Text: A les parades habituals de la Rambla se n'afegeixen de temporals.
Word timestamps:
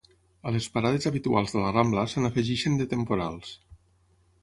A 0.47 0.53
les 0.55 0.67
parades 0.77 1.05
habituals 1.09 1.53
de 1.57 1.63
la 1.65 1.75
Rambla 1.77 2.07
se 2.15 2.25
n'afegeixen 2.25 2.83
de 2.83 2.91
temporals. 2.97 3.57